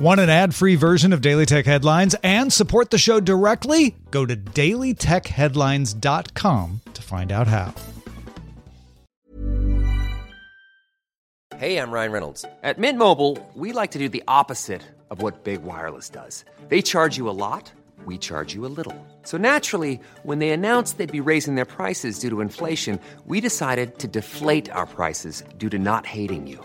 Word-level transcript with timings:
Want 0.00 0.18
an 0.18 0.30
ad 0.30 0.54
free 0.54 0.76
version 0.76 1.12
of 1.12 1.20
Daily 1.20 1.44
Tech 1.44 1.66
Headlines 1.66 2.16
and 2.22 2.50
support 2.50 2.88
the 2.88 2.96
show 2.96 3.20
directly? 3.20 3.94
Go 4.10 4.24
to 4.24 4.34
dailytechheadlines.com 4.34 6.80
to 6.94 7.02
find 7.02 7.30
out 7.30 7.46
how. 7.46 7.74
Hey, 11.58 11.76
I'm 11.76 11.90
Ryan 11.90 12.12
Reynolds. 12.12 12.46
At 12.62 12.78
Mint 12.78 12.96
Mobile, 12.96 13.36
we 13.54 13.72
like 13.72 13.90
to 13.90 13.98
do 13.98 14.08
the 14.08 14.24
opposite 14.26 14.80
of 15.10 15.20
what 15.20 15.44
Big 15.44 15.62
Wireless 15.62 16.08
does. 16.08 16.46
They 16.70 16.80
charge 16.80 17.18
you 17.18 17.28
a 17.28 17.36
lot, 17.36 17.70
we 18.06 18.16
charge 18.16 18.54
you 18.54 18.64
a 18.64 18.72
little. 18.72 18.96
So 19.24 19.36
naturally, 19.36 20.00
when 20.22 20.38
they 20.38 20.48
announced 20.48 20.96
they'd 20.96 21.12
be 21.12 21.20
raising 21.20 21.56
their 21.56 21.66
prices 21.66 22.18
due 22.18 22.30
to 22.30 22.40
inflation, 22.40 22.98
we 23.26 23.42
decided 23.42 23.98
to 23.98 24.08
deflate 24.08 24.70
our 24.70 24.86
prices 24.86 25.44
due 25.58 25.68
to 25.68 25.78
not 25.78 26.06
hating 26.06 26.46
you. 26.46 26.64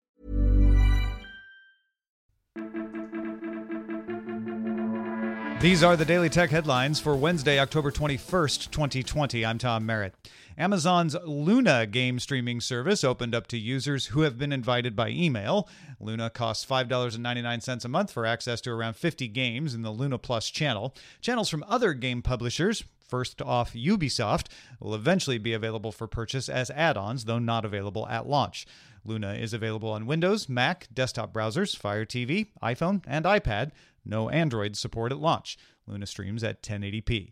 These 5.61 5.83
are 5.83 5.95
the 5.95 6.05
Daily 6.05 6.27
Tech 6.27 6.49
headlines 6.49 6.99
for 6.99 7.15
Wednesday, 7.15 7.59
October 7.59 7.91
21st, 7.91 8.71
2020. 8.71 9.45
I'm 9.45 9.59
Tom 9.59 9.85
Merritt. 9.85 10.15
Amazon's 10.57 11.15
Luna 11.23 11.85
game 11.85 12.17
streaming 12.17 12.59
service 12.59 13.03
opened 13.03 13.35
up 13.35 13.45
to 13.45 13.59
users 13.59 14.07
who 14.07 14.21
have 14.21 14.39
been 14.39 14.51
invited 14.51 14.95
by 14.95 15.09
email. 15.09 15.69
Luna 15.99 16.31
costs 16.31 16.65
$5.99 16.65 17.85
a 17.85 17.87
month 17.87 18.11
for 18.11 18.25
access 18.25 18.59
to 18.61 18.71
around 18.71 18.95
50 18.95 19.27
games 19.27 19.75
in 19.75 19.83
the 19.83 19.91
Luna 19.91 20.17
Plus 20.17 20.49
channel. 20.49 20.95
Channels 21.21 21.49
from 21.49 21.63
other 21.67 21.93
game 21.93 22.23
publishers, 22.23 22.83
first 23.07 23.39
off 23.39 23.73
Ubisoft, 23.73 24.47
will 24.79 24.95
eventually 24.95 25.37
be 25.37 25.53
available 25.53 25.91
for 25.91 26.07
purchase 26.07 26.49
as 26.49 26.71
add 26.71 26.97
ons, 26.97 27.25
though 27.25 27.37
not 27.37 27.65
available 27.65 28.07
at 28.07 28.27
launch. 28.27 28.65
Luna 29.03 29.33
is 29.33 29.53
available 29.53 29.89
on 29.89 30.05
Windows, 30.05 30.47
Mac, 30.47 30.87
desktop 30.93 31.33
browsers, 31.33 31.75
Fire 31.75 32.05
TV, 32.05 32.47
iPhone, 32.61 33.03
and 33.07 33.25
iPad. 33.25 33.71
No 34.05 34.29
Android 34.29 34.75
support 34.75 35.11
at 35.11 35.19
launch. 35.19 35.57
Luna 35.87 36.05
streams 36.05 36.43
at 36.43 36.61
1080p. 36.61 37.31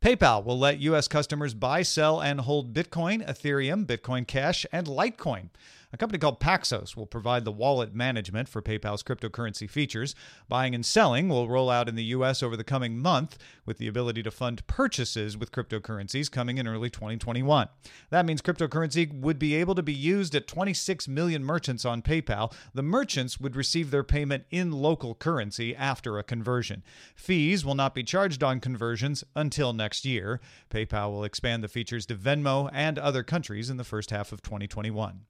PayPal 0.00 0.44
will 0.44 0.58
let 0.58 0.80
U.S. 0.80 1.06
customers 1.06 1.54
buy, 1.54 1.82
sell, 1.82 2.20
and 2.20 2.40
hold 2.40 2.74
Bitcoin, 2.74 3.26
Ethereum, 3.26 3.86
Bitcoin 3.86 4.26
Cash, 4.26 4.66
and 4.72 4.88
Litecoin. 4.88 5.50
A 5.94 5.98
company 5.98 6.18
called 6.18 6.40
Paxos 6.40 6.96
will 6.96 7.04
provide 7.04 7.44
the 7.44 7.52
wallet 7.52 7.94
management 7.94 8.48
for 8.48 8.62
PayPal's 8.62 9.02
cryptocurrency 9.02 9.68
features. 9.68 10.14
Buying 10.48 10.74
and 10.74 10.86
selling 10.86 11.28
will 11.28 11.50
roll 11.50 11.68
out 11.68 11.86
in 11.86 11.96
the 11.96 12.04
U.S. 12.04 12.42
over 12.42 12.56
the 12.56 12.64
coming 12.64 12.98
month, 12.98 13.36
with 13.66 13.76
the 13.76 13.88
ability 13.88 14.22
to 14.22 14.30
fund 14.30 14.66
purchases 14.66 15.36
with 15.36 15.52
cryptocurrencies 15.52 16.30
coming 16.30 16.56
in 16.56 16.66
early 16.66 16.88
2021. 16.88 17.68
That 18.08 18.24
means 18.24 18.40
cryptocurrency 18.40 19.12
would 19.12 19.38
be 19.38 19.54
able 19.54 19.74
to 19.74 19.82
be 19.82 19.92
used 19.92 20.34
at 20.34 20.46
26 20.46 21.08
million 21.08 21.44
merchants 21.44 21.84
on 21.84 22.00
PayPal. 22.00 22.54
The 22.72 22.82
merchants 22.82 23.38
would 23.38 23.54
receive 23.54 23.90
their 23.90 24.02
payment 24.02 24.44
in 24.50 24.72
local 24.72 25.14
currency 25.14 25.76
after 25.76 26.18
a 26.18 26.22
conversion. 26.22 26.82
Fees 27.14 27.66
will 27.66 27.74
not 27.74 27.94
be 27.94 28.02
charged 28.02 28.42
on 28.42 28.60
conversions 28.60 29.24
until 29.36 29.74
next 29.74 30.06
year. 30.06 30.40
PayPal 30.70 31.10
will 31.10 31.24
expand 31.24 31.62
the 31.62 31.68
features 31.68 32.06
to 32.06 32.14
Venmo 32.14 32.70
and 32.72 32.98
other 32.98 33.22
countries 33.22 33.68
in 33.68 33.76
the 33.76 33.84
first 33.84 34.10
half 34.10 34.32
of 34.32 34.40
2021. 34.40 35.26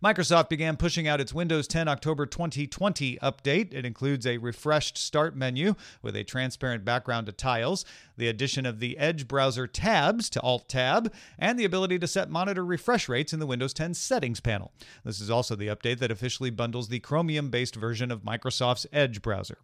Microsoft 0.00 0.48
began 0.48 0.76
pushing 0.76 1.08
out 1.08 1.20
its 1.20 1.34
Windows 1.34 1.66
10 1.66 1.88
October 1.88 2.26
2020 2.26 3.18
update. 3.22 3.74
It 3.74 3.84
includes 3.84 4.26
a 4.26 4.38
refreshed 4.38 4.96
start 4.96 5.36
menu 5.36 5.74
with 6.02 6.14
a 6.14 6.24
transparent 6.24 6.84
background 6.84 7.26
to 7.26 7.32
tiles, 7.32 7.84
the 8.16 8.28
addition 8.28 8.64
of 8.64 8.78
the 8.78 8.96
Edge 8.98 9.26
browser 9.26 9.66
tabs 9.66 10.30
to 10.30 10.40
Alt 10.40 10.68
Tab, 10.68 11.12
and 11.38 11.58
the 11.58 11.64
ability 11.64 11.98
to 11.98 12.06
set 12.06 12.30
monitor 12.30 12.64
refresh 12.64 13.08
rates 13.08 13.32
in 13.32 13.40
the 13.40 13.46
Windows 13.46 13.74
10 13.74 13.94
settings 13.94 14.40
panel. 14.40 14.72
This 15.04 15.20
is 15.20 15.30
also 15.30 15.56
the 15.56 15.68
update 15.68 15.98
that 15.98 16.10
officially 16.10 16.50
bundles 16.50 16.88
the 16.88 17.00
Chromium 17.00 17.50
based 17.50 17.76
version 17.76 18.10
of 18.10 18.22
Microsoft's 18.22 18.86
Edge 18.92 19.22
browser. 19.22 19.58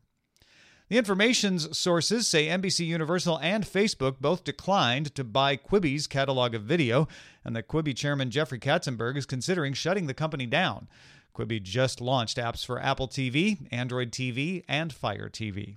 The 0.89 0.97
information's 0.97 1.77
sources 1.77 2.27
say 2.27 2.47
NBC 2.47 2.87
Universal 2.87 3.39
and 3.41 3.65
Facebook 3.65 4.21
both 4.21 4.43
declined 4.43 5.15
to 5.17 5.23
buy 5.23 5.55
Quibi's 5.55 6.07
catalog 6.07 6.55
of 6.55 6.63
video, 6.63 7.09
and 7.45 7.55
that 7.55 7.69
Quibi 7.69 7.95
chairman 7.95 8.31
Jeffrey 8.31 8.59
Katzenberg 8.59 9.19
is 9.19 9.27
considering 9.27 9.75
shutting 9.75 10.07
the 10.07 10.15
company 10.15 10.47
down. 10.47 10.89
Quibi 11.35 11.63
just 11.63 12.01
launched 12.01 12.39
apps 12.39 12.65
for 12.65 12.81
Apple 12.81 13.07
TV, 13.07 13.69
Android 13.71 14.13
TV, 14.13 14.65
and 14.67 14.91
Fire 14.91 15.29
TV. 15.29 15.77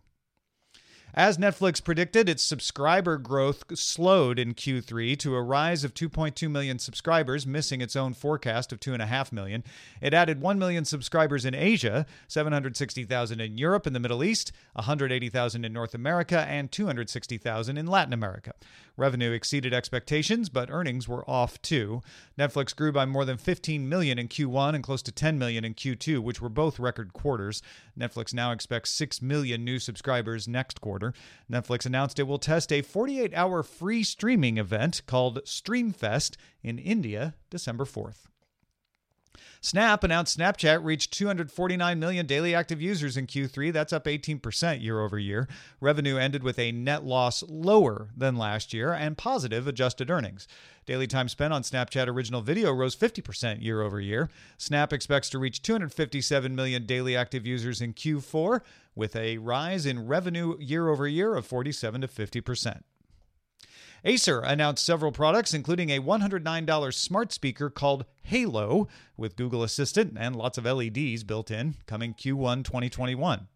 As 1.14 1.38
Netflix 1.38 1.84
predicted, 1.84 2.30
its 2.30 2.42
subscriber 2.42 3.18
growth 3.18 3.66
slowed 3.78 4.40
in 4.40 4.54
Q3 4.54 5.18
to 5.20 5.36
a 5.36 5.42
rise 5.42 5.84
of 5.84 5.94
2.2 5.94 6.50
million 6.50 6.80
subscribers, 6.80 7.46
missing 7.46 7.82
its 7.82 7.98
own 7.98 8.14
forecast 8.14 8.72
of 8.72 8.80
2.5 8.80 9.34
million. 9.34 9.66
It 10.00 10.14
added 10.14 10.40
1 10.40 10.58
million 10.58 10.86
subscribers 10.86 11.44
in 11.44 11.54
Asia, 11.54 12.06
760,000 12.30 13.42
in 13.42 13.58
Europe 13.58 13.86
and 13.86 13.94
the 13.96 14.00
Middle 14.00 14.24
East, 14.24 14.54
180,000 14.74 15.66
in 15.66 15.74
North 15.74 15.94
America, 15.94 16.46
and 16.48 16.72
260,000 16.72 17.78
in 17.78 17.88
Latin 17.88 18.14
America. 18.14 18.54
Revenue 18.96 19.32
exceeded 19.32 19.74
expectations, 19.74 20.48
but 20.48 20.70
earnings 20.70 21.08
were 21.08 21.30
off 21.30 21.62
too. 21.62 22.02
Netflix 22.38 22.76
grew 22.76 22.92
by 22.92 23.06
more 23.06 23.26
than 23.26 23.38
15 23.38 23.90
million 23.90 24.20
in 24.20 24.28
Q1 24.28 24.76
and 24.76 24.84
close 24.84 25.02
to 25.02 25.12
10 25.12 25.40
million 25.40 25.66
in 25.66 25.74
Q2, 25.74 26.20
which 26.20 26.42
were 26.42 26.50
both 26.50 26.80
record 26.80 27.12
quarters. 27.12 27.62
Netflix 28.00 28.34
now 28.34 28.52
expects 28.52 28.92
6 28.92 29.22
million 29.22 29.66
new 29.66 29.80
subscribers 29.80 30.48
next 30.48 30.80
quarter. 30.80 31.01
Netflix 31.52 31.86
announced 31.86 32.20
it 32.20 32.28
will 32.28 32.40
test 32.40 32.72
a 32.72 32.82
48 32.82 33.34
hour 33.34 33.64
free 33.64 34.04
streaming 34.04 34.58
event 34.58 35.02
called 35.06 35.44
Streamfest 35.46 36.36
in 36.64 36.78
India 36.78 37.36
December 37.50 37.86
4th. 37.86 38.31
Snap 39.64 40.04
announced 40.04 40.40
Snapchat 40.40 40.84
reached 40.84 41.14
249 41.14 42.00
million 42.00 42.26
daily 42.26 42.56
active 42.56 42.82
users 42.82 43.16
in 43.16 43.28
Q3. 43.28 43.72
That's 43.72 43.94
up 43.94 44.06
18% 44.06 44.82
year 44.82 45.00
over 45.00 45.20
year. 45.20 45.48
Revenue 45.80 46.18
ended 46.18 46.42
with 46.42 46.58
a 46.58 46.72
net 46.72 47.06
loss 47.06 47.44
lower 47.48 48.10
than 48.18 48.36
last 48.38 48.74
year 48.74 48.92
and 48.92 49.18
positive 49.18 49.68
adjusted 49.68 50.10
earnings. 50.10 50.48
Daily 50.88 51.06
time 51.06 51.30
spent 51.30 51.54
on 51.54 51.62
Snapchat 51.62 52.08
original 52.08 52.42
video 52.42 52.74
rose 52.74 52.96
50% 52.96 53.62
year 53.62 53.82
over 53.82 54.02
year. 54.02 54.30
Snap 54.58 54.92
expects 54.92 55.30
to 55.30 55.40
reach 55.40 55.62
257 55.62 56.56
million 56.56 56.88
daily 56.88 57.16
active 57.16 57.46
users 57.46 57.82
in 57.82 57.94
Q4 57.94 58.62
with 58.96 59.16
a 59.16 59.38
rise 59.38 59.86
in 59.86 60.08
revenue 60.08 60.58
year 60.60 60.90
over 60.90 61.08
year 61.08 61.36
of 61.36 61.46
47 61.46 62.02
to 62.02 62.08
50%. 62.08 62.82
Acer 64.04 64.40
announced 64.40 64.84
several 64.84 65.12
products, 65.12 65.54
including 65.54 65.92
a 65.92 66.00
$109 66.02 66.94
smart 66.94 67.32
speaker 67.32 67.70
called 67.70 68.06
Halo 68.24 68.88
with 69.16 69.36
Google 69.36 69.64
Assistant 69.64 70.18
and 70.20 70.36
lots 70.36 70.58
of 70.58 70.66
LEDs 70.66 71.24
built 71.24 71.52
in, 71.52 71.76
coming 71.86 72.16
Q1 72.16 72.64
2021. 72.64 73.48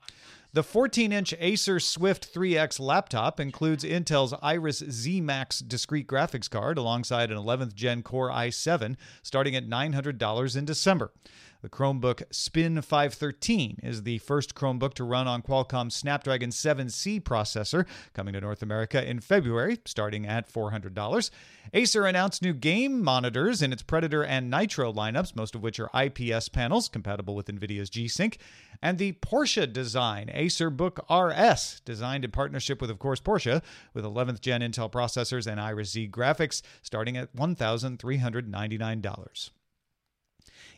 The 0.53 0.63
14 0.63 1.11
inch 1.11 1.33
Acer 1.39 1.79
Swift 1.81 2.33
3X 2.33 2.79
laptop 2.79 3.39
includes 3.39 3.83
Intel's 3.83 4.33
Iris 4.41 4.81
Xe 4.81 5.21
Max 5.21 5.59
discrete 5.59 6.07
graphics 6.07 6.49
card 6.49 6.77
alongside 6.77 7.29
an 7.29 7.37
11th 7.37 7.73
gen 7.73 8.03
Core 8.03 8.29
i7, 8.29 8.95
starting 9.21 9.55
at 9.55 9.67
$900 9.67 10.55
in 10.55 10.63
December. 10.63 11.11
The 11.65 11.69
Chromebook 11.69 12.21
Spin 12.29 12.79
513 12.79 13.79
is 13.81 14.03
the 14.03 14.19
first 14.19 14.53
Chromebook 14.53 14.93
to 14.93 15.03
run 15.03 15.27
on 15.27 15.41
Qualcomm's 15.41 15.95
Snapdragon 15.95 16.51
7C 16.51 17.19
processor, 17.19 17.87
coming 18.13 18.35
to 18.35 18.41
North 18.41 18.61
America 18.61 19.03
in 19.03 19.19
February, 19.19 19.79
starting 19.83 20.27
at 20.27 20.47
$400. 20.47 21.31
Acer 21.73 22.05
announced 22.05 22.43
new 22.43 22.53
game 22.53 23.03
monitors 23.03 23.63
in 23.63 23.73
its 23.73 23.81
Predator 23.81 24.23
and 24.23 24.51
Nitro 24.51 24.93
lineups, 24.93 25.35
most 25.35 25.55
of 25.55 25.63
which 25.63 25.79
are 25.79 25.89
IPS 25.99 26.49
panels 26.49 26.87
compatible 26.87 27.33
with 27.33 27.47
NVIDIA's 27.47 27.89
G 27.89 28.07
Sync, 28.07 28.37
and 28.83 28.99
the 28.99 29.13
Porsche 29.13 29.73
design 29.73 30.29
Acer 30.31 30.69
Book 30.69 31.03
RS, 31.09 31.81
designed 31.83 32.23
in 32.23 32.29
partnership 32.29 32.79
with, 32.79 32.91
of 32.91 32.99
course, 32.99 33.19
Porsche, 33.19 33.63
with 33.91 34.05
11th 34.05 34.39
gen 34.39 34.61
Intel 34.61 34.91
processors 34.91 35.47
and 35.47 35.59
Iris 35.59 35.95
Xe 35.95 36.11
graphics, 36.11 36.61
starting 36.83 37.17
at 37.17 37.35
$1,399. 37.35 39.49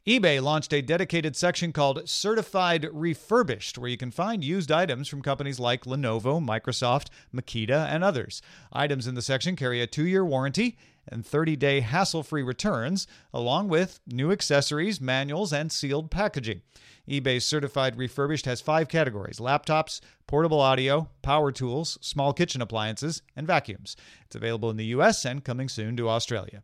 eBay 0.08 0.42
launched 0.42 0.72
a 0.72 0.82
dedicated 0.82 1.36
section 1.36 1.74
called 1.74 2.08
Certified 2.08 2.88
Refurbished, 2.94 3.78
where 3.78 3.90
you 3.90 3.98
can 3.98 4.10
find 4.10 4.42
used 4.42 4.72
items 4.72 5.10
from 5.10 5.22
companies 5.22 5.60
like 5.60 5.84
Lenovo, 5.84 6.42
Microsoft, 6.42 7.08
Makita, 7.36 7.90
and 7.90 8.06
others. 8.06 8.42
Items 8.72 9.06
in 9.06 9.16
the 9.16 9.22
section 9.22 9.58
carry 9.58 9.82
a 9.82 9.86
two 9.86 10.08
year 10.08 10.24
warranty 10.24 10.78
and 11.10 11.26
30 11.26 11.58
day 11.58 11.82
hassle 11.82 12.24
free 12.24 12.42
returns, 12.42 13.06
along 13.34 13.68
with 13.68 14.00
new 14.08 14.32
accessories, 14.32 15.02
manuals, 15.02 15.52
and 15.52 15.74
sealed 15.74 16.10
packaging. 16.10 16.62
eBay's 17.06 17.46
certified 17.46 17.98
refurbished 17.98 18.46
has 18.46 18.62
five 18.62 18.88
categories 18.88 19.40
laptops, 19.40 20.00
portable 20.26 20.62
audio, 20.62 21.10
power 21.22 21.52
tools, 21.52 21.98
small 22.00 22.32
kitchen 22.32 22.62
appliances, 22.62 23.24
and 23.36 23.46
vacuums. 23.46 23.98
It's 24.26 24.38
available 24.38 24.70
in 24.70 24.78
the 24.78 24.86
US 24.86 25.26
and 25.26 25.44
coming 25.44 25.68
soon 25.68 25.98
to 25.98 26.08
Australia. 26.08 26.64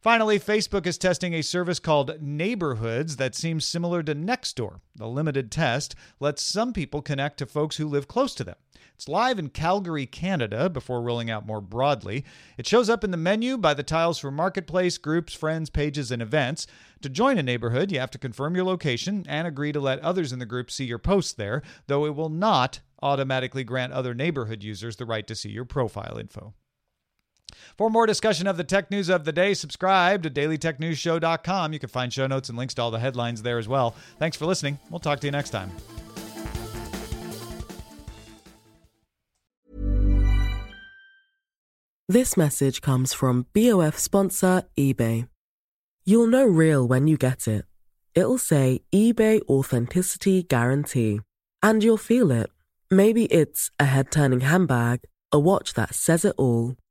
Finally, 0.00 0.40
Facebook 0.40 0.86
is 0.86 0.96
testing 0.96 1.34
a 1.34 1.42
service 1.42 1.78
called 1.78 2.22
Neighborhoods 2.22 3.16
that 3.16 3.34
seems 3.34 3.66
similar 3.66 4.02
to 4.02 4.14
Nextdoor. 4.14 4.80
The 4.96 5.06
limited 5.06 5.50
test 5.50 5.94
lets 6.18 6.42
some 6.42 6.72
people 6.72 7.02
connect 7.02 7.36
to 7.36 7.46
folks 7.46 7.76
who 7.76 7.86
live 7.86 8.08
close 8.08 8.34
to 8.36 8.44
them. 8.44 8.54
It's 8.94 9.08
live 9.08 9.38
in 9.38 9.50
Calgary, 9.50 10.06
Canada, 10.06 10.70
before 10.70 11.02
rolling 11.02 11.30
out 11.30 11.46
more 11.46 11.60
broadly. 11.60 12.24
It 12.56 12.66
shows 12.66 12.88
up 12.88 13.04
in 13.04 13.10
the 13.10 13.18
menu 13.18 13.58
by 13.58 13.74
the 13.74 13.82
tiles 13.82 14.18
for 14.18 14.30
Marketplace, 14.30 14.96
Groups, 14.96 15.34
Friends, 15.34 15.68
Pages, 15.68 16.10
and 16.10 16.22
Events. 16.22 16.66
To 17.02 17.10
join 17.10 17.36
a 17.36 17.42
neighborhood, 17.42 17.92
you 17.92 18.00
have 18.00 18.10
to 18.12 18.18
confirm 18.18 18.54
your 18.54 18.64
location 18.64 19.26
and 19.28 19.46
agree 19.46 19.72
to 19.72 19.80
let 19.80 19.98
others 20.00 20.32
in 20.32 20.38
the 20.38 20.46
group 20.46 20.70
see 20.70 20.86
your 20.86 20.98
posts 20.98 21.34
there, 21.34 21.60
though 21.88 22.06
it 22.06 22.14
will 22.14 22.30
not 22.30 22.80
automatically 23.02 23.64
grant 23.64 23.92
other 23.92 24.14
neighborhood 24.14 24.62
users 24.62 24.96
the 24.96 25.04
right 25.04 25.26
to 25.26 25.34
see 25.34 25.50
your 25.50 25.66
profile 25.66 26.16
info. 26.16 26.54
For 27.76 27.90
more 27.90 28.06
discussion 28.06 28.46
of 28.46 28.56
the 28.56 28.64
tech 28.64 28.90
news 28.90 29.08
of 29.08 29.24
the 29.24 29.32
day, 29.32 29.54
subscribe 29.54 30.22
to 30.22 30.30
dailytechnewsshow.com. 30.30 31.72
You 31.72 31.78
can 31.78 31.88
find 31.88 32.12
show 32.12 32.26
notes 32.26 32.48
and 32.48 32.58
links 32.58 32.74
to 32.74 32.82
all 32.82 32.90
the 32.90 32.98
headlines 32.98 33.42
there 33.42 33.58
as 33.58 33.68
well. 33.68 33.94
Thanks 34.18 34.36
for 34.36 34.46
listening. 34.46 34.78
We'll 34.90 35.00
talk 35.00 35.20
to 35.20 35.26
you 35.26 35.32
next 35.32 35.50
time. 35.50 35.70
This 42.08 42.36
message 42.36 42.80
comes 42.80 43.12
from 43.12 43.46
BOF 43.54 43.96
sponsor 43.96 44.64
eBay. 44.76 45.28
You'll 46.04 46.26
know 46.26 46.44
real 46.44 46.88
when 46.88 47.06
you 47.06 47.16
get 47.16 47.46
it. 47.46 47.66
It'll 48.16 48.36
say 48.36 48.80
eBay 48.92 49.40
Authenticity 49.48 50.42
Guarantee. 50.42 51.20
And 51.62 51.84
you'll 51.84 51.98
feel 51.98 52.32
it. 52.32 52.50
Maybe 52.90 53.26
it's 53.26 53.70
a 53.78 53.84
head 53.84 54.10
turning 54.10 54.40
handbag, 54.40 55.02
a 55.30 55.38
watch 55.38 55.74
that 55.74 55.94
says 55.94 56.24
it 56.24 56.34
all 56.36 56.74